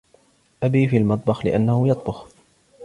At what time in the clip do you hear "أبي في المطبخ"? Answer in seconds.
0.63-1.45